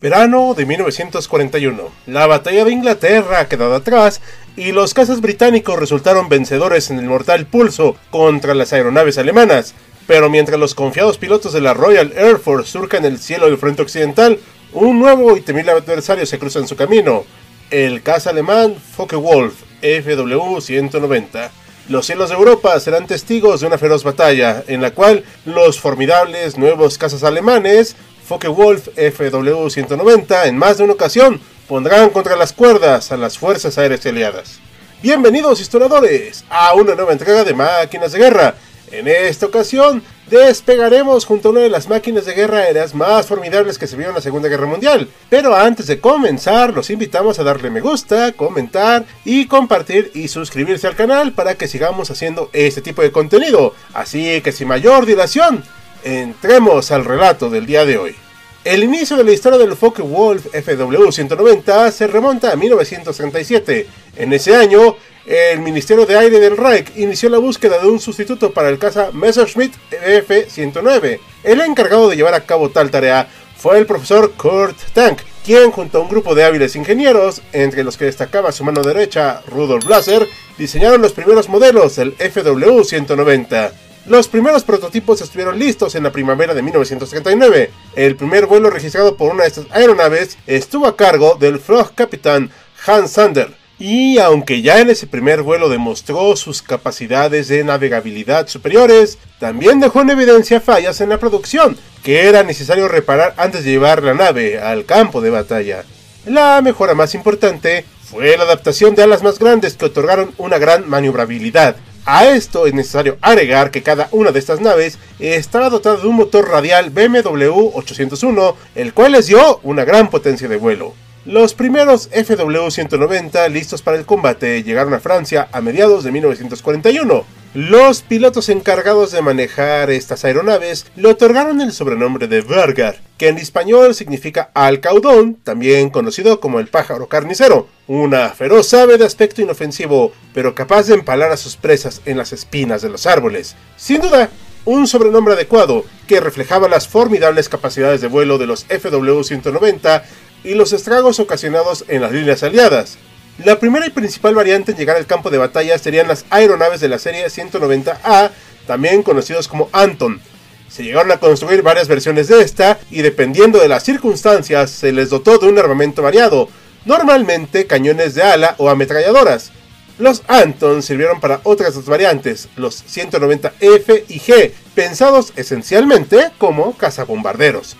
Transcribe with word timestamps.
Verano 0.00 0.54
de 0.54 0.64
1941. 0.64 1.90
La 2.06 2.26
batalla 2.26 2.64
de 2.64 2.72
Inglaterra 2.72 3.40
ha 3.40 3.48
quedado 3.48 3.74
atrás 3.74 4.22
y 4.56 4.72
los 4.72 4.94
cazas 4.94 5.20
británicos 5.20 5.78
resultaron 5.78 6.30
vencedores 6.30 6.90
en 6.90 6.98
el 6.98 7.04
mortal 7.04 7.44
pulso 7.44 7.96
contra 8.10 8.54
las 8.54 8.72
aeronaves 8.72 9.18
alemanas. 9.18 9.74
Pero 10.06 10.30
mientras 10.30 10.58
los 10.58 10.74
confiados 10.74 11.18
pilotos 11.18 11.52
de 11.52 11.60
la 11.60 11.74
Royal 11.74 12.14
Air 12.16 12.38
Force 12.38 12.70
surcan 12.72 13.04
el 13.04 13.18
cielo 13.18 13.44
del 13.44 13.58
frente 13.58 13.82
occidental, 13.82 14.38
un 14.72 14.98
nuevo 14.98 15.36
y 15.36 15.42
temible 15.42 15.72
adversario 15.72 16.24
se 16.24 16.38
cruza 16.38 16.60
en 16.60 16.68
su 16.68 16.76
camino, 16.76 17.24
el 17.70 18.02
caza 18.02 18.30
alemán 18.30 18.76
Focke-Wulf 18.96 19.52
FW-190. 19.82 21.50
Los 21.90 22.06
cielos 22.06 22.28
de 22.30 22.36
Europa 22.36 22.78
serán 22.78 23.08
testigos 23.08 23.60
de 23.60 23.66
una 23.66 23.76
feroz 23.76 24.04
batalla, 24.04 24.62
en 24.68 24.80
la 24.80 24.92
cual 24.92 25.24
los 25.44 25.80
formidables 25.80 26.56
nuevos 26.56 26.98
cazas 26.98 27.24
alemanes 27.24 27.96
Focke-Wulf 28.30 28.90
FW-190 28.96 30.46
en 30.46 30.56
más 30.56 30.78
de 30.78 30.84
una 30.84 30.92
ocasión 30.92 31.40
pondrán 31.66 32.10
contra 32.10 32.36
las 32.36 32.52
cuerdas 32.52 33.10
a 33.10 33.16
las 33.16 33.36
fuerzas 33.36 33.76
aéreas 33.76 34.06
aliadas. 34.06 34.60
Bienvenidos 35.02 35.60
historiadores 35.60 36.44
a 36.48 36.74
una 36.74 36.94
nueva 36.94 37.10
entrega 37.10 37.42
de 37.42 37.54
Máquinas 37.54 38.12
de 38.12 38.20
Guerra. 38.20 38.54
En 38.92 39.08
esta 39.08 39.46
ocasión 39.46 40.04
despegaremos 40.28 41.24
junto 41.24 41.48
a 41.48 41.50
una 41.50 41.60
de 41.62 41.70
las 41.70 41.88
máquinas 41.88 42.24
de 42.24 42.34
guerra 42.34 42.58
aéreas 42.58 42.94
más 42.94 43.26
formidables 43.26 43.78
que 43.78 43.88
se 43.88 43.96
vio 43.96 44.10
en 44.10 44.14
la 44.14 44.20
Segunda 44.20 44.48
Guerra 44.48 44.66
Mundial. 44.66 45.08
Pero 45.28 45.56
antes 45.56 45.88
de 45.88 45.98
comenzar, 45.98 46.72
los 46.72 46.88
invitamos 46.90 47.40
a 47.40 47.42
darle 47.42 47.68
me 47.68 47.80
gusta, 47.80 48.30
comentar 48.30 49.06
y 49.24 49.46
compartir 49.46 50.12
y 50.14 50.28
suscribirse 50.28 50.86
al 50.86 50.94
canal 50.94 51.32
para 51.32 51.56
que 51.56 51.66
sigamos 51.66 52.12
haciendo 52.12 52.48
este 52.52 52.80
tipo 52.80 53.02
de 53.02 53.10
contenido. 53.10 53.74
Así 53.92 54.40
que 54.40 54.52
sin 54.52 54.68
mayor 54.68 55.04
dilación, 55.04 55.64
entremos 56.04 56.90
al 56.90 57.04
relato 57.04 57.50
del 57.50 57.66
día 57.66 57.84
de 57.84 57.98
hoy. 57.98 58.16
El 58.62 58.84
inicio 58.84 59.16
de 59.16 59.24
la 59.24 59.32
historia 59.32 59.58
del 59.58 59.74
Focke-Wulf 59.74 60.52
FW-190 60.52 61.90
se 61.92 62.06
remonta 62.06 62.52
a 62.52 62.56
1937. 62.56 63.86
En 64.16 64.32
ese 64.34 64.54
año, 64.54 64.96
el 65.24 65.60
Ministerio 65.60 66.04
de 66.04 66.18
Aire 66.18 66.40
del 66.40 66.56
Reich 66.56 66.92
inició 66.96 67.30
la 67.30 67.38
búsqueda 67.38 67.78
de 67.78 67.88
un 67.88 68.00
sustituto 68.00 68.52
para 68.52 68.68
el 68.68 68.78
caza 68.78 69.12
Messerschmitt 69.12 69.74
F-109. 69.90 71.20
El 71.42 71.60
encargado 71.62 72.08
de 72.08 72.16
llevar 72.16 72.34
a 72.34 72.44
cabo 72.44 72.68
tal 72.68 72.90
tarea 72.90 73.28
fue 73.56 73.78
el 73.78 73.86
profesor 73.86 74.32
Kurt 74.32 74.76
Tank, 74.92 75.20
quien 75.44 75.70
junto 75.70 75.98
a 75.98 76.00
un 76.02 76.08
grupo 76.08 76.34
de 76.34 76.44
hábiles 76.44 76.76
ingenieros, 76.76 77.42
entre 77.52 77.84
los 77.84 77.96
que 77.96 78.06
destacaba 78.06 78.52
su 78.52 78.64
mano 78.64 78.82
derecha 78.82 79.42
Rudolf 79.46 79.84
Blaser, 79.84 80.26
diseñaron 80.58 81.00
los 81.00 81.12
primeros 81.12 81.48
modelos 81.48 81.96
del 81.96 82.16
FW-190. 82.18 83.72
Los 84.06 84.28
primeros 84.28 84.64
prototipos 84.64 85.20
estuvieron 85.20 85.58
listos 85.58 85.94
en 85.94 86.02
la 86.02 86.12
primavera 86.12 86.54
de 86.54 86.62
1939. 86.62 87.70
El 87.94 88.16
primer 88.16 88.46
vuelo 88.46 88.70
registrado 88.70 89.16
por 89.16 89.32
una 89.32 89.42
de 89.42 89.48
estas 89.48 89.66
aeronaves 89.70 90.38
estuvo 90.46 90.86
a 90.86 90.96
cargo 90.96 91.36
del 91.38 91.60
Capitán 91.94 92.50
Hans 92.86 93.12
Sander. 93.12 93.54
Y 93.78 94.18
aunque 94.18 94.62
ya 94.62 94.80
en 94.80 94.90
ese 94.90 95.06
primer 95.06 95.42
vuelo 95.42 95.68
demostró 95.68 96.36
sus 96.36 96.60
capacidades 96.60 97.48
de 97.48 97.64
navegabilidad 97.64 98.48
superiores, 98.48 99.18
también 99.38 99.80
dejó 99.80 100.02
en 100.02 100.10
evidencia 100.10 100.60
fallas 100.60 101.00
en 101.00 101.08
la 101.08 101.18
producción, 101.18 101.78
que 102.02 102.28
era 102.28 102.42
necesario 102.42 102.88
reparar 102.88 103.34
antes 103.36 103.64
de 103.64 103.70
llevar 103.70 104.02
la 104.02 104.14
nave 104.14 104.58
al 104.58 104.84
campo 104.84 105.20
de 105.20 105.30
batalla. 105.30 105.84
La 106.26 106.60
mejora 106.62 106.94
más 106.94 107.14
importante 107.14 107.86
fue 108.02 108.36
la 108.36 108.44
adaptación 108.44 108.94
de 108.94 109.02
alas 109.02 109.22
más 109.22 109.38
grandes 109.38 109.76
que 109.76 109.86
otorgaron 109.86 110.32
una 110.36 110.58
gran 110.58 110.86
maniobrabilidad, 110.88 111.76
a 112.04 112.26
esto 112.28 112.66
es 112.66 112.74
necesario 112.74 113.18
agregar 113.20 113.70
que 113.70 113.82
cada 113.82 114.08
una 114.12 114.32
de 114.32 114.38
estas 114.38 114.60
naves 114.60 114.98
estaba 115.18 115.70
dotada 115.70 115.96
de 115.96 116.06
un 116.06 116.16
motor 116.16 116.48
radial 116.48 116.90
BMW 116.90 117.70
801, 117.74 118.56
el 118.74 118.94
cual 118.94 119.12
les 119.12 119.26
dio 119.26 119.60
una 119.62 119.84
gran 119.84 120.10
potencia 120.10 120.48
de 120.48 120.56
vuelo. 120.56 120.94
Los 121.26 121.52
primeros 121.54 122.10
FW-190 122.12 123.50
listos 123.50 123.82
para 123.82 123.98
el 123.98 124.06
combate 124.06 124.62
llegaron 124.62 124.94
a 124.94 125.00
Francia 125.00 125.48
a 125.52 125.60
mediados 125.60 126.02
de 126.02 126.12
1941. 126.12 127.24
Los 127.52 128.02
pilotos 128.02 128.48
encargados 128.48 129.10
de 129.10 129.22
manejar 129.22 129.90
estas 129.90 130.24
aeronaves 130.24 130.86
le 130.94 131.08
otorgaron 131.08 131.60
el 131.60 131.72
sobrenombre 131.72 132.28
de 132.28 132.42
Burger, 132.42 133.00
que 133.18 133.26
en 133.26 133.38
español 133.38 133.92
significa 133.96 134.52
alcaudón, 134.54 135.34
también 135.34 135.90
conocido 135.90 136.38
como 136.38 136.60
el 136.60 136.68
pájaro 136.68 137.08
carnicero, 137.08 137.66
una 137.88 138.28
feroz 138.28 138.72
ave 138.72 138.98
de 138.98 139.04
aspecto 139.04 139.42
inofensivo, 139.42 140.12
pero 140.32 140.54
capaz 140.54 140.86
de 140.86 140.94
empalar 140.94 141.32
a 141.32 141.36
sus 141.36 141.56
presas 141.56 142.02
en 142.04 142.18
las 142.18 142.32
espinas 142.32 142.82
de 142.82 142.90
los 142.90 143.04
árboles. 143.06 143.56
Sin 143.76 144.00
duda, 144.00 144.30
un 144.64 144.86
sobrenombre 144.86 145.34
adecuado 145.34 145.84
que 146.06 146.20
reflejaba 146.20 146.68
las 146.68 146.86
formidables 146.86 147.48
capacidades 147.48 148.00
de 148.00 148.06
vuelo 148.06 148.38
de 148.38 148.46
los 148.46 148.68
FW-190 148.68 150.04
y 150.44 150.54
los 150.54 150.72
estragos 150.72 151.18
ocasionados 151.18 151.84
en 151.88 152.02
las 152.02 152.12
líneas 152.12 152.44
aliadas. 152.44 152.96
La 153.44 153.58
primera 153.58 153.86
y 153.86 153.90
principal 153.90 154.34
variante 154.34 154.72
en 154.72 154.76
llegar 154.76 154.96
al 154.98 155.06
campo 155.06 155.30
de 155.30 155.38
batalla 155.38 155.78
serían 155.78 156.08
las 156.08 156.26
aeronaves 156.28 156.80
de 156.80 156.88
la 156.88 156.98
serie 156.98 157.24
190A, 157.24 158.30
también 158.66 159.02
conocidos 159.02 159.48
como 159.48 159.70
Anton. 159.72 160.20
Se 160.68 160.84
llegaron 160.84 161.10
a 161.10 161.20
construir 161.20 161.62
varias 161.62 161.88
versiones 161.88 162.28
de 162.28 162.42
esta 162.42 162.78
y 162.90 163.00
dependiendo 163.00 163.58
de 163.58 163.68
las 163.68 163.82
circunstancias 163.82 164.70
se 164.70 164.92
les 164.92 165.08
dotó 165.08 165.38
de 165.38 165.48
un 165.48 165.58
armamento 165.58 166.02
variado, 166.02 166.50
normalmente 166.84 167.66
cañones 167.66 168.14
de 168.14 168.24
ala 168.24 168.56
o 168.58 168.68
ametralladoras. 168.68 169.52
Los 169.98 170.22
Anton 170.28 170.82
sirvieron 170.82 171.18
para 171.18 171.40
otras 171.44 171.74
dos 171.74 171.86
variantes, 171.86 172.50
los 172.56 172.84
190F 172.84 174.04
y 174.08 174.20
G, 174.20 174.52
pensados 174.74 175.32
esencialmente 175.36 176.30
como 176.36 176.76
cazabombarderos. 176.76 177.76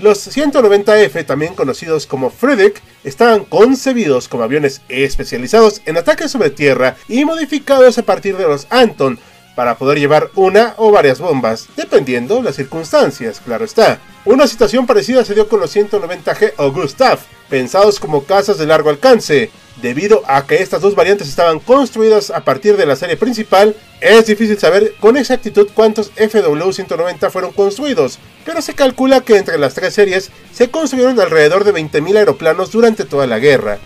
Los 0.00 0.34
190F, 0.34 1.26
también 1.26 1.54
conocidos 1.54 2.06
como 2.06 2.30
Friedrich, 2.30 2.80
estaban 3.04 3.44
concebidos 3.44 4.28
como 4.28 4.44
aviones 4.44 4.80
especializados 4.88 5.82
en 5.84 5.98
ataques 5.98 6.30
sobre 6.30 6.48
tierra 6.48 6.96
y 7.06 7.26
modificados 7.26 7.98
a 7.98 8.02
partir 8.02 8.38
de 8.38 8.44
los 8.44 8.66
Anton 8.70 9.18
para 9.54 9.76
poder 9.76 9.98
llevar 9.98 10.30
una 10.36 10.72
o 10.78 10.90
varias 10.90 11.20
bombas, 11.20 11.68
dependiendo 11.76 12.42
las 12.42 12.56
circunstancias, 12.56 13.42
claro 13.44 13.66
está. 13.66 14.00
Una 14.24 14.46
situación 14.46 14.86
parecida 14.86 15.22
se 15.22 15.34
dio 15.34 15.48
con 15.48 15.60
los 15.60 15.76
190G 15.76 16.54
o 16.56 16.72
Gustav, 16.72 17.18
pensados 17.50 18.00
como 18.00 18.24
cazas 18.24 18.56
de 18.56 18.66
largo 18.66 18.88
alcance, 18.88 19.50
Debido 19.82 20.22
a 20.26 20.46
que 20.46 20.62
estas 20.62 20.82
dos 20.82 20.94
variantes 20.94 21.28
estaban 21.28 21.58
construidas 21.58 22.30
a 22.30 22.44
partir 22.44 22.76
de 22.76 22.84
la 22.84 22.96
serie 22.96 23.16
principal, 23.16 23.74
es 24.02 24.26
difícil 24.26 24.58
saber 24.58 24.94
con 25.00 25.16
exactitud 25.16 25.68
cuántos 25.72 26.14
FW-190 26.16 27.30
fueron 27.30 27.52
construidos, 27.52 28.18
pero 28.44 28.60
se 28.60 28.74
calcula 28.74 29.22
que 29.22 29.36
entre 29.36 29.56
las 29.56 29.72
tres 29.72 29.94
series 29.94 30.30
se 30.52 30.70
construyeron 30.70 31.18
alrededor 31.18 31.64
de 31.64 31.72
20.000 31.72 32.16
aeroplanos 32.18 32.70
durante 32.70 33.04
toda 33.04 33.26
la 33.26 33.38
guerra. 33.38 33.78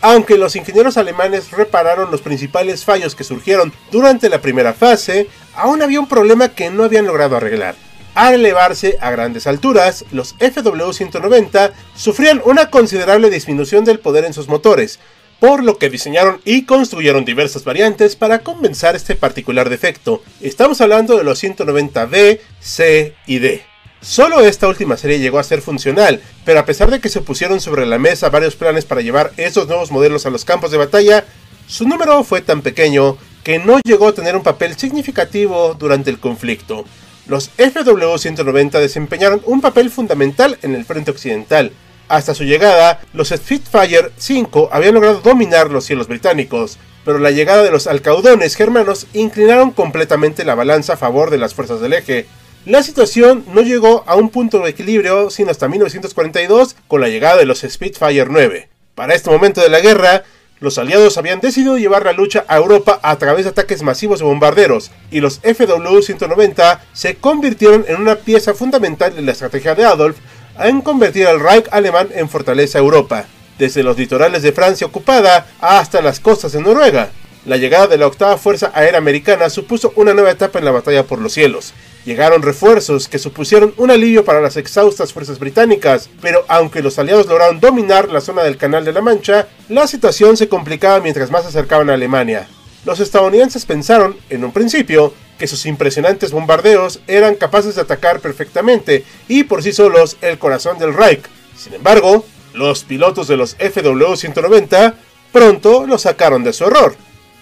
Aunque 0.00 0.38
los 0.38 0.54
ingenieros 0.54 0.96
alemanes 0.96 1.50
repararon 1.50 2.10
los 2.12 2.22
principales 2.22 2.84
fallos 2.84 3.16
que 3.16 3.24
surgieron 3.24 3.72
durante 3.90 4.28
la 4.28 4.40
primera 4.40 4.74
fase, 4.74 5.28
aún 5.56 5.82
había 5.82 6.00
un 6.00 6.08
problema 6.08 6.50
que 6.50 6.70
no 6.70 6.84
habían 6.84 7.06
logrado 7.06 7.36
arreglar. 7.36 7.74
Al 8.14 8.34
elevarse 8.34 8.98
a 9.00 9.10
grandes 9.10 9.46
alturas, 9.46 10.04
los 10.12 10.36
FW-190 10.38 11.72
sufrían 11.96 12.42
una 12.44 12.68
considerable 12.68 13.30
disminución 13.30 13.84
del 13.84 14.00
poder 14.00 14.24
en 14.24 14.34
sus 14.34 14.48
motores, 14.48 14.98
por 15.42 15.64
lo 15.64 15.76
que 15.76 15.90
diseñaron 15.90 16.40
y 16.44 16.66
construyeron 16.66 17.24
diversas 17.24 17.64
variantes 17.64 18.14
para 18.14 18.44
compensar 18.44 18.94
este 18.94 19.16
particular 19.16 19.70
defecto. 19.70 20.22
Estamos 20.40 20.80
hablando 20.80 21.18
de 21.18 21.24
los 21.24 21.42
190B, 21.42 22.38
C 22.60 23.16
y 23.26 23.40
D. 23.40 23.64
Solo 24.00 24.42
esta 24.42 24.68
última 24.68 24.96
serie 24.96 25.18
llegó 25.18 25.40
a 25.40 25.42
ser 25.42 25.60
funcional, 25.60 26.22
pero 26.44 26.60
a 26.60 26.64
pesar 26.64 26.92
de 26.92 27.00
que 27.00 27.08
se 27.08 27.22
pusieron 27.22 27.60
sobre 27.60 27.86
la 27.86 27.98
mesa 27.98 28.30
varios 28.30 28.54
planes 28.54 28.84
para 28.84 29.00
llevar 29.00 29.32
estos 29.36 29.66
nuevos 29.66 29.90
modelos 29.90 30.26
a 30.26 30.30
los 30.30 30.44
campos 30.44 30.70
de 30.70 30.78
batalla, 30.78 31.24
su 31.66 31.88
número 31.88 32.22
fue 32.22 32.40
tan 32.40 32.62
pequeño 32.62 33.18
que 33.42 33.58
no 33.58 33.80
llegó 33.84 34.06
a 34.06 34.14
tener 34.14 34.36
un 34.36 34.44
papel 34.44 34.76
significativo 34.76 35.74
durante 35.74 36.10
el 36.10 36.20
conflicto. 36.20 36.84
Los 37.26 37.50
FW-190 37.56 38.78
desempeñaron 38.78 39.42
un 39.46 39.60
papel 39.60 39.90
fundamental 39.90 40.56
en 40.62 40.76
el 40.76 40.84
frente 40.84 41.10
occidental. 41.10 41.72
Hasta 42.08 42.34
su 42.34 42.44
llegada, 42.44 43.00
los 43.12 43.28
Spitfire 43.28 44.10
5 44.16 44.70
habían 44.72 44.94
logrado 44.94 45.20
dominar 45.20 45.70
los 45.70 45.84
cielos 45.84 46.08
británicos, 46.08 46.78
pero 47.04 47.18
la 47.18 47.30
llegada 47.30 47.62
de 47.62 47.70
los 47.70 47.86
alcaudones 47.86 48.54
germanos 48.54 49.06
inclinaron 49.12 49.70
completamente 49.70 50.44
la 50.44 50.54
balanza 50.54 50.94
a 50.94 50.98
favor 50.98 51.30
de 51.30 51.38
las 51.38 51.54
fuerzas 51.54 51.80
del 51.80 51.94
eje. 51.94 52.26
La 52.64 52.82
situación 52.82 53.44
no 53.52 53.62
llegó 53.62 54.04
a 54.06 54.14
un 54.14 54.28
punto 54.28 54.60
de 54.60 54.70
equilibrio 54.70 55.30
sino 55.30 55.50
hasta 55.50 55.68
1942 55.68 56.76
con 56.86 57.00
la 57.00 57.08
llegada 57.08 57.38
de 57.38 57.46
los 57.46 57.60
Spitfire 57.60 58.26
9. 58.28 58.68
Para 58.94 59.14
este 59.14 59.30
momento 59.30 59.60
de 59.60 59.68
la 59.70 59.80
guerra, 59.80 60.22
los 60.60 60.78
aliados 60.78 61.18
habían 61.18 61.40
decidido 61.40 61.76
llevar 61.76 62.04
la 62.04 62.12
lucha 62.12 62.44
a 62.46 62.56
Europa 62.56 63.00
a 63.02 63.16
través 63.16 63.44
de 63.46 63.50
ataques 63.50 63.82
masivos 63.82 64.20
de 64.20 64.26
bombarderos, 64.26 64.92
y 65.10 65.18
los 65.18 65.42
FW-190 65.42 66.78
se 66.92 67.16
convirtieron 67.16 67.84
en 67.88 67.96
una 67.96 68.14
pieza 68.14 68.54
fundamental 68.54 69.16
de 69.16 69.22
la 69.22 69.32
estrategia 69.32 69.74
de 69.74 69.84
Adolf 69.84 70.18
en 70.58 70.80
convertir 70.80 71.26
al 71.26 71.40
Reich 71.40 71.66
alemán 71.70 72.08
en 72.14 72.28
fortaleza 72.28 72.78
Europa, 72.78 73.26
desde 73.58 73.82
los 73.82 73.96
litorales 73.96 74.42
de 74.42 74.52
Francia 74.52 74.86
ocupada 74.86 75.46
hasta 75.60 76.00
las 76.00 76.20
costas 76.20 76.52
de 76.52 76.60
Noruega. 76.60 77.10
La 77.44 77.56
llegada 77.56 77.88
de 77.88 77.98
la 77.98 78.06
octava 78.06 78.38
Fuerza 78.38 78.70
Aérea 78.72 78.98
Americana 78.98 79.50
supuso 79.50 79.92
una 79.96 80.14
nueva 80.14 80.30
etapa 80.30 80.60
en 80.60 80.64
la 80.64 80.70
batalla 80.70 81.04
por 81.04 81.18
los 81.18 81.32
cielos. 81.32 81.72
Llegaron 82.04 82.42
refuerzos 82.42 83.08
que 83.08 83.18
supusieron 83.18 83.74
un 83.76 83.90
alivio 83.90 84.24
para 84.24 84.40
las 84.40 84.56
exhaustas 84.56 85.12
fuerzas 85.12 85.38
británicas, 85.38 86.08
pero 86.20 86.44
aunque 86.48 86.82
los 86.82 86.98
aliados 86.98 87.26
lograron 87.26 87.58
dominar 87.58 88.10
la 88.10 88.20
zona 88.20 88.42
del 88.42 88.56
Canal 88.56 88.84
de 88.84 88.92
la 88.92 89.00
Mancha, 89.00 89.48
la 89.68 89.86
situación 89.86 90.36
se 90.36 90.48
complicaba 90.48 91.00
mientras 91.00 91.30
más 91.30 91.42
se 91.42 91.48
acercaban 91.48 91.90
a 91.90 91.94
Alemania. 91.94 92.46
Los 92.84 93.00
estadounidenses 93.00 93.64
pensaron, 93.64 94.16
en 94.30 94.44
un 94.44 94.52
principio, 94.52 95.14
que 95.42 95.48
sus 95.48 95.66
impresionantes 95.66 96.30
bombardeos 96.30 97.00
eran 97.08 97.34
capaces 97.34 97.74
de 97.74 97.80
atacar 97.80 98.20
perfectamente 98.20 99.04
y 99.26 99.42
por 99.42 99.60
sí 99.60 99.72
solos 99.72 100.16
el 100.20 100.38
corazón 100.38 100.78
del 100.78 100.94
Reich. 100.94 101.24
Sin 101.58 101.74
embargo, 101.74 102.24
los 102.54 102.84
pilotos 102.84 103.26
de 103.26 103.36
los 103.36 103.58
FW-190 103.58 104.94
pronto 105.32 105.84
lo 105.84 105.98
sacaron 105.98 106.44
de 106.44 106.52
su 106.52 106.62
error. 106.62 106.94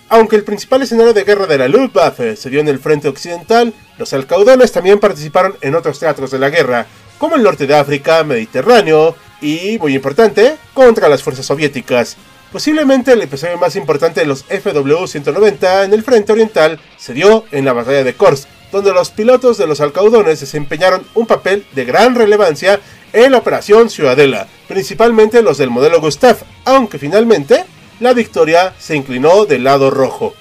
Aunque 0.09 0.37
el 0.37 0.45
principal 0.45 0.81
escenario 0.81 1.13
de 1.13 1.25
guerra 1.25 1.47
de 1.47 1.59
la 1.59 1.69
Luftwaffe 1.69 2.37
se 2.37 2.49
dio 2.49 2.61
en 2.61 2.69
el 2.69 2.79
frente 2.79 3.07
occidental, 3.07 3.75
los 3.99 4.15
alcaudones 4.15 4.73
también 4.73 4.99
participaron 4.99 5.57
en 5.61 5.75
otros 5.75 5.99
teatros 5.99 6.31
de 6.31 6.39
la 6.39 6.49
guerra, 6.49 6.87
como 7.19 7.37
el 7.37 7.43
norte 7.43 7.67
de 7.67 7.75
África, 7.75 8.25
Mediterráneo 8.25 9.15
y, 9.43 9.77
muy 9.79 9.95
importante, 9.95 10.57
contra 10.73 11.11
las 11.11 11.23
fuerzas 11.23 11.45
soviéticas. 11.45 12.17
Posiblemente 12.53 13.13
el 13.13 13.23
episodio 13.23 13.59
más 13.59 13.77
importante 13.77 14.21
de 14.21 14.27
los 14.27 14.45
FW-190 14.49 15.85
en 15.85 15.93
el 15.93 16.03
frente 16.03 16.33
oriental 16.33 16.81
se 16.97 17.15
dio 17.15 17.45
en 17.53 17.65
la 17.65 17.73
batalla 17.73 18.03
de 18.03 18.15
Kursk, 18.15 18.49
donde 18.73 18.93
los 18.93 19.11
pilotos 19.11 19.57
de 19.57 19.69
los 19.69 19.81
alcaudones 19.81 20.41
desempeñaron 20.41 21.07
un 21.15 21.29
papel 21.29 21.65
de 21.77 21.85
gran 21.85 22.17
relevancia 22.17 22.81
en 23.13 23.31
la 23.31 23.39
operación 23.39 23.89
Ciudadela, 23.89 24.49
principalmente 24.67 25.43
los 25.43 25.59
del 25.59 25.71
modelo 25.71 26.01
Gustav, 26.01 26.39
aunque 26.65 26.99
finalmente 26.99 27.65
la 28.01 28.15
victoria 28.15 28.75
se 28.81 28.97
inclinó 28.97 29.47
del 29.47 29.63
lado 29.63 29.93
rojo. 29.93 30.35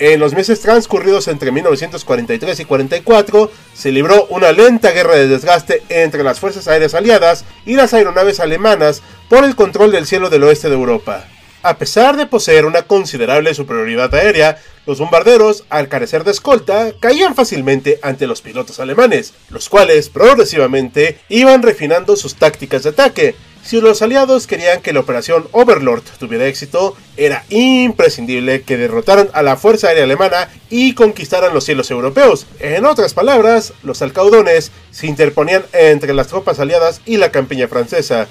En 0.00 0.18
los 0.18 0.34
meses 0.34 0.60
transcurridos 0.60 1.28
entre 1.28 1.52
1943 1.52 2.58
y 2.58 2.64
44 2.64 3.52
se 3.72 3.92
libró 3.92 4.26
una 4.30 4.50
lenta 4.50 4.90
guerra 4.90 5.14
de 5.14 5.28
desgaste 5.28 5.84
entre 5.90 6.24
las 6.24 6.40
fuerzas 6.40 6.66
aéreas 6.66 6.94
aliadas 6.94 7.44
y 7.64 7.76
las 7.76 7.94
aeronaves 7.94 8.40
alemanas 8.40 9.00
por 9.28 9.44
el 9.44 9.54
control 9.54 9.92
del 9.92 10.06
cielo 10.06 10.28
del 10.28 10.42
oeste 10.42 10.68
de 10.68 10.74
Europa. 10.74 11.28
A 11.62 11.78
pesar 11.78 12.16
de 12.16 12.26
poseer 12.26 12.66
una 12.66 12.82
considerable 12.82 13.54
superioridad 13.54 14.12
aérea, 14.14 14.60
los 14.84 14.98
bombarderos, 14.98 15.64
al 15.70 15.88
carecer 15.88 16.24
de 16.24 16.32
escolta, 16.32 16.92
caían 16.98 17.36
fácilmente 17.36 18.00
ante 18.02 18.26
los 18.26 18.42
pilotos 18.42 18.80
alemanes, 18.80 19.32
los 19.48 19.68
cuales 19.68 20.08
progresivamente 20.08 21.20
iban 21.28 21.62
refinando 21.62 22.16
sus 22.16 22.34
tácticas 22.34 22.82
de 22.82 22.90
ataque, 22.90 23.36
si 23.64 23.80
los 23.80 24.02
aliados 24.02 24.48
querían 24.48 24.82
que 24.82 24.92
la 24.92 25.00
operación 25.00 25.46
Overlord 25.52 26.02
tuviera 26.18 26.46
éxito, 26.46 26.96
era 27.16 27.44
imprescindible 27.48 28.62
que 28.62 28.76
derrotaran 28.76 29.28
a 29.34 29.42
la 29.42 29.56
Fuerza 29.56 29.86
Aérea 29.86 30.02
Alemana 30.02 30.48
y 30.68 30.94
conquistaran 30.94 31.54
los 31.54 31.64
cielos 31.64 31.90
europeos. 31.92 32.46
En 32.58 32.84
otras 32.84 33.14
palabras, 33.14 33.72
los 33.84 34.02
alcaudones 34.02 34.72
se 34.90 35.06
interponían 35.06 35.62
entre 35.72 36.12
las 36.12 36.26
tropas 36.26 36.58
aliadas 36.58 37.02
y 37.06 37.18
la 37.18 37.30
campiña 37.30 37.68
francesa. 37.68 38.26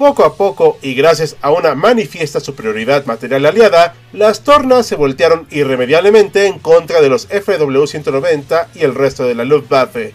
Poco 0.00 0.24
a 0.24 0.34
poco, 0.34 0.78
y 0.80 0.94
gracias 0.94 1.36
a 1.42 1.50
una 1.50 1.74
manifiesta 1.74 2.40
superioridad 2.40 3.04
material 3.04 3.44
aliada, 3.44 3.94
las 4.14 4.40
tornas 4.44 4.86
se 4.86 4.96
voltearon 4.96 5.46
irremediablemente 5.50 6.46
en 6.46 6.58
contra 6.58 7.02
de 7.02 7.10
los 7.10 7.28
FW-190 7.28 8.68
y 8.76 8.84
el 8.84 8.94
resto 8.94 9.24
de 9.24 9.34
la 9.34 9.44
Luftwaffe. 9.44 10.14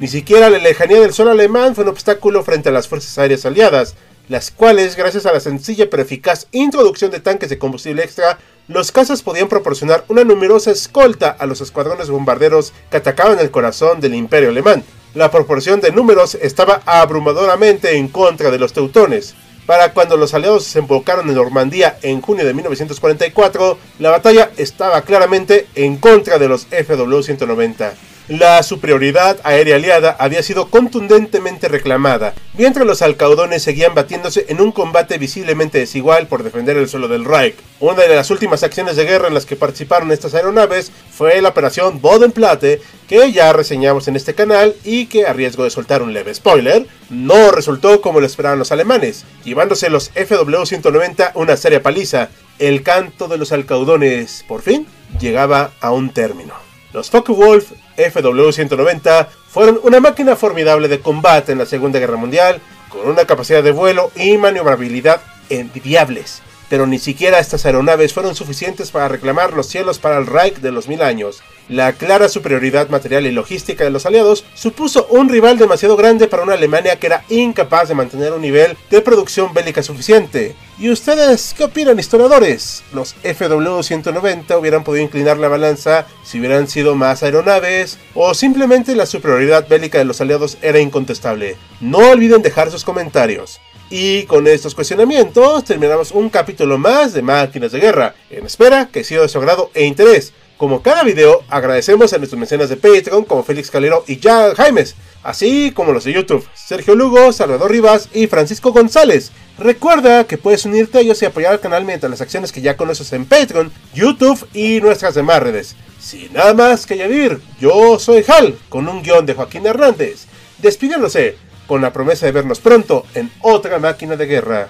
Ni 0.00 0.08
siquiera 0.08 0.48
la 0.48 0.56
lejanía 0.56 1.02
del 1.02 1.12
sol 1.12 1.28
alemán 1.28 1.74
fue 1.74 1.84
un 1.84 1.90
obstáculo 1.90 2.44
frente 2.44 2.70
a 2.70 2.72
las 2.72 2.88
fuerzas 2.88 3.18
aéreas 3.18 3.44
aliadas, 3.44 3.94
las 4.30 4.50
cuales, 4.50 4.96
gracias 4.96 5.26
a 5.26 5.34
la 5.34 5.40
sencilla 5.40 5.90
pero 5.90 6.02
eficaz 6.02 6.46
introducción 6.52 7.10
de 7.10 7.20
tanques 7.20 7.50
de 7.50 7.58
combustible 7.58 8.04
extra, 8.04 8.38
los 8.68 8.90
cazas 8.90 9.20
podían 9.20 9.50
proporcionar 9.50 10.06
una 10.08 10.24
numerosa 10.24 10.70
escolta 10.70 11.28
a 11.28 11.44
los 11.44 11.60
escuadrones 11.60 12.08
bombarderos 12.08 12.72
que 12.90 12.96
atacaban 12.96 13.38
el 13.38 13.50
corazón 13.50 14.00
del 14.00 14.14
imperio 14.14 14.48
alemán. 14.48 14.82
La 15.16 15.30
proporción 15.30 15.80
de 15.80 15.92
números 15.92 16.36
estaba 16.42 16.82
abrumadoramente 16.84 17.96
en 17.96 18.08
contra 18.08 18.50
de 18.50 18.58
los 18.58 18.74
teutones. 18.74 19.34
Para 19.64 19.94
cuando 19.94 20.18
los 20.18 20.34
aliados 20.34 20.64
se 20.64 20.80
embocaron 20.80 21.26
en 21.30 21.36
Normandía 21.36 21.96
en 22.02 22.20
junio 22.20 22.44
de 22.44 22.52
1944, 22.52 23.78
la 23.98 24.10
batalla 24.10 24.50
estaba 24.58 25.00
claramente 25.00 25.68
en 25.74 25.96
contra 25.96 26.38
de 26.38 26.48
los 26.48 26.68
FW-190. 26.68 27.92
La 28.28 28.60
superioridad 28.64 29.38
aérea 29.44 29.76
aliada 29.76 30.16
había 30.18 30.42
sido 30.42 30.68
contundentemente 30.68 31.68
reclamada, 31.68 32.34
mientras 32.54 32.84
los 32.84 33.00
alcaudones 33.00 33.62
seguían 33.62 33.94
batiéndose 33.94 34.46
en 34.48 34.60
un 34.60 34.72
combate 34.72 35.16
visiblemente 35.16 35.78
desigual 35.78 36.26
por 36.26 36.42
defender 36.42 36.76
el 36.76 36.88
suelo 36.88 37.06
del 37.06 37.24
Reich. 37.24 37.54
Una 37.78 38.02
de 38.02 38.16
las 38.16 38.32
últimas 38.32 38.64
acciones 38.64 38.96
de 38.96 39.04
guerra 39.04 39.28
en 39.28 39.34
las 39.34 39.46
que 39.46 39.54
participaron 39.54 40.10
estas 40.10 40.34
aeronaves 40.34 40.90
fue 41.08 41.40
la 41.40 41.50
operación 41.50 42.00
Bodenplatte, 42.00 42.82
que 43.08 43.30
ya 43.30 43.52
reseñamos 43.52 44.08
en 44.08 44.16
este 44.16 44.34
canal 44.34 44.74
y 44.82 45.06
que, 45.06 45.24
a 45.26 45.32
riesgo 45.32 45.62
de 45.62 45.70
soltar 45.70 46.02
un 46.02 46.12
leve 46.12 46.34
spoiler, 46.34 46.84
no 47.10 47.52
resultó 47.52 48.00
como 48.00 48.18
lo 48.18 48.26
esperaban 48.26 48.58
los 48.58 48.72
alemanes, 48.72 49.24
llevándose 49.44 49.88
los 49.88 50.12
FW-190 50.14 51.30
una 51.34 51.56
seria 51.56 51.80
paliza. 51.80 52.30
El 52.58 52.82
canto 52.82 53.28
de 53.28 53.38
los 53.38 53.52
alcaudones, 53.52 54.44
por 54.48 54.62
fin, 54.62 54.88
llegaba 55.20 55.70
a 55.80 55.92
un 55.92 56.10
término. 56.10 56.54
Los 56.92 57.12
Focke-Wulf 57.12 57.66
FW-190 57.96 59.28
fueron 59.48 59.80
una 59.82 60.00
máquina 60.00 60.36
formidable 60.36 60.88
de 60.88 61.00
combate 61.00 61.52
en 61.52 61.58
la 61.58 61.66
Segunda 61.66 61.98
Guerra 61.98 62.16
Mundial, 62.16 62.60
con 62.88 63.08
una 63.08 63.24
capacidad 63.24 63.62
de 63.62 63.72
vuelo 63.72 64.10
y 64.14 64.36
maniobrabilidad 64.36 65.20
envidiables. 65.50 66.42
Pero 66.68 66.86
ni 66.86 66.98
siquiera 66.98 67.38
estas 67.38 67.64
aeronaves 67.64 68.12
fueron 68.12 68.34
suficientes 68.34 68.90
para 68.90 69.08
reclamar 69.08 69.52
los 69.52 69.68
cielos 69.68 69.98
para 69.98 70.18
el 70.18 70.26
Reich 70.26 70.56
de 70.56 70.72
los 70.72 70.88
mil 70.88 71.00
años. 71.00 71.42
La 71.68 71.92
clara 71.92 72.28
superioridad 72.28 72.88
material 72.88 73.26
y 73.26 73.32
logística 73.32 73.84
de 73.84 73.90
los 73.90 74.06
aliados 74.06 74.44
supuso 74.54 75.06
un 75.10 75.28
rival 75.28 75.58
demasiado 75.58 75.96
grande 75.96 76.26
para 76.26 76.42
una 76.42 76.54
Alemania 76.54 76.98
que 76.98 77.06
era 77.06 77.24
incapaz 77.28 77.88
de 77.88 77.94
mantener 77.94 78.32
un 78.32 78.42
nivel 78.42 78.76
de 78.90 79.00
producción 79.00 79.54
bélica 79.54 79.82
suficiente. 79.82 80.56
¿Y 80.78 80.90
ustedes 80.90 81.54
qué 81.56 81.64
opinan, 81.64 81.98
historiadores? 81.98 82.84
¿Los 82.92 83.16
FW-190 83.22 84.60
hubieran 84.60 84.84
podido 84.84 85.04
inclinar 85.04 85.38
la 85.38 85.48
balanza 85.48 86.06
si 86.22 86.38
hubieran 86.38 86.68
sido 86.68 86.94
más 86.94 87.22
aeronaves? 87.22 87.98
¿O 88.14 88.34
simplemente 88.34 88.94
la 88.94 89.06
superioridad 89.06 89.66
bélica 89.66 89.96
de 89.96 90.04
los 90.04 90.20
aliados 90.20 90.58
era 90.60 90.78
incontestable? 90.78 91.56
No 91.80 92.10
olviden 92.10 92.42
dejar 92.42 92.70
sus 92.70 92.84
comentarios. 92.84 93.58
Y 93.88 94.24
con 94.24 94.46
estos 94.46 94.74
cuestionamientos 94.74 95.64
terminamos 95.64 96.10
un 96.10 96.28
capítulo 96.28 96.76
más 96.76 97.14
de 97.14 97.22
Máquinas 97.22 97.72
de 97.72 97.80
Guerra, 97.80 98.14
en 98.28 98.44
espera 98.44 98.90
que 98.92 99.02
sea 99.02 99.22
de 99.22 99.28
su 99.28 99.38
agrado 99.38 99.70
e 99.72 99.86
interés. 99.86 100.34
Como 100.56 100.80
cada 100.80 101.02
video, 101.02 101.42
agradecemos 101.50 102.14
a 102.14 102.18
nuestros 102.18 102.40
mecenas 102.40 102.70
de 102.70 102.78
Patreon 102.78 103.24
como 103.24 103.42
Félix 103.42 103.70
Calero 103.70 104.04
y 104.06 104.18
Jan 104.18 104.54
Jaimes, 104.54 104.94
así 105.22 105.70
como 105.70 105.92
los 105.92 106.04
de 106.04 106.14
YouTube, 106.14 106.48
Sergio 106.54 106.94
Lugo, 106.94 107.30
Salvador 107.34 107.70
Rivas 107.70 108.08
y 108.14 108.26
Francisco 108.26 108.72
González. 108.72 109.32
Recuerda 109.58 110.24
que 110.24 110.38
puedes 110.38 110.64
unirte 110.64 110.96
a 110.96 111.00
ellos 111.02 111.20
y 111.20 111.26
apoyar 111.26 111.52
al 111.52 111.60
canal 111.60 111.84
mediante 111.84 112.08
las 112.08 112.22
acciones 112.22 112.52
que 112.52 112.62
ya 112.62 112.78
conoces 112.78 113.12
en 113.12 113.26
Patreon, 113.26 113.70
YouTube 113.92 114.48
y 114.54 114.80
nuestras 114.80 115.14
demás 115.14 115.42
redes. 115.42 115.76
Sin 116.00 116.32
nada 116.32 116.54
más 116.54 116.86
que 116.86 116.94
añadir, 116.94 117.38
yo 117.60 117.98
soy 117.98 118.24
Hal, 118.26 118.56
con 118.70 118.88
un 118.88 119.02
guion 119.02 119.26
de 119.26 119.34
Joaquín 119.34 119.66
Hernández. 119.66 120.24
Despidiéndose, 120.56 121.36
con 121.66 121.82
la 121.82 121.92
promesa 121.92 122.24
de 122.24 122.32
vernos 122.32 122.60
pronto 122.60 123.04
en 123.14 123.30
otra 123.42 123.78
máquina 123.78 124.16
de 124.16 124.24
guerra. 124.24 124.68